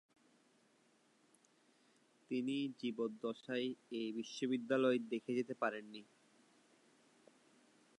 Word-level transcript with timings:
তিনি 2.31 2.57
জীবদ্দশায় 2.79 3.67
এই 3.91 4.07
বিশ্ববিদ্যালয় 4.17 4.99
দেখে 5.11 5.31
যেতে 5.37 5.53
পারেননি। 5.61 6.01